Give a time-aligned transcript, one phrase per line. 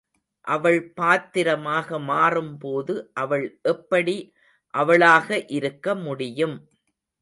[0.47, 4.17] அவள் பாத்திரமாக மாறும்போது அவள் எப்படி
[4.73, 6.57] அவளாக இருக்க முடியும்.